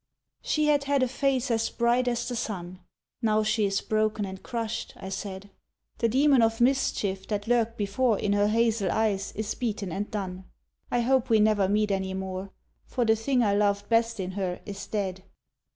She 0.41 0.65
had 0.65 0.85
had 0.85 1.03
a 1.03 1.07
face 1.07 1.51
as 1.51 1.69
bright 1.69 2.07
as 2.07 2.27
the 2.27 2.35
sun. 2.35 2.79
"Now 3.21 3.43
she 3.43 3.65
is 3.65 3.81
broken 3.81 4.25
and 4.25 4.41
crushed," 4.41 4.93
I 4.97 5.09
said. 5.09 5.51
"The 5.99 6.09
demon 6.09 6.41
of 6.41 6.59
mischief 6.59 7.27
that 7.27 7.45
lurked 7.45 7.77
before 7.77 8.17
In 8.17 8.33
her 8.33 8.47
hazel 8.47 8.89
eyes 8.89 9.31
Is 9.33 9.53
beaten 9.53 9.91
and 9.91 10.09
done. 10.09 10.45
I 10.89 11.01
hope 11.01 11.29
we 11.29 11.39
never 11.39 11.69
meet 11.69 11.91
any 11.91 12.15
more, 12.15 12.49
For 12.87 13.05
the 13.05 13.15
thing 13.15 13.43
I 13.43 13.53
loved 13.53 13.89
best 13.89 14.19
in 14.19 14.31
her 14.31 14.59
is 14.65 14.87
dead." 14.87 15.21